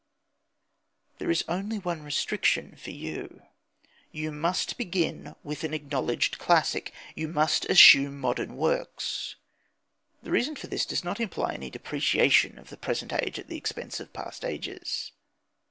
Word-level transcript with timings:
There 1.19 1.29
is 1.29 1.45
only 1.47 1.77
one 1.77 2.01
restriction 2.01 2.75
for 2.75 2.89
you. 2.89 3.43
You 4.11 4.31
must 4.31 4.75
begin 4.75 5.35
with 5.43 5.63
an 5.63 5.75
acknowledged 5.75 6.39
classic; 6.39 6.91
you 7.13 7.27
must 7.27 7.65
eschew 7.69 8.09
modern 8.09 8.57
works. 8.57 9.35
The 10.23 10.31
reason 10.31 10.55
for 10.55 10.65
this 10.65 10.87
does 10.87 11.03
not 11.03 11.19
imply 11.19 11.53
any 11.53 11.69
depreciation 11.69 12.57
of 12.57 12.69
the 12.69 12.77
present 12.77 13.13
age 13.13 13.37
at 13.37 13.47
the 13.47 13.57
expense 13.57 13.99
of 13.99 14.11
past 14.11 14.43
ages. 14.43 15.11